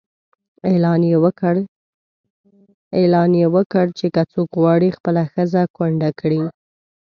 [0.69, 1.01] اعلان
[3.39, 6.41] یې وکړ چې که څوک غواړي خپله ښځه کونډه کړي.